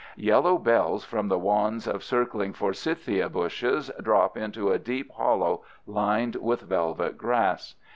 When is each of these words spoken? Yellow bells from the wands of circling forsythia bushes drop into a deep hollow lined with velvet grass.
Yellow 0.17 0.57
bells 0.57 1.05
from 1.05 1.27
the 1.27 1.37
wands 1.37 1.85
of 1.85 2.03
circling 2.03 2.53
forsythia 2.53 3.29
bushes 3.29 3.91
drop 4.01 4.35
into 4.35 4.71
a 4.71 4.79
deep 4.79 5.11
hollow 5.11 5.61
lined 5.85 6.37
with 6.37 6.61
velvet 6.61 7.19
grass. 7.19 7.75